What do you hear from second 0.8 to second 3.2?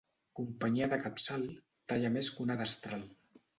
de capçal talla més que una destral.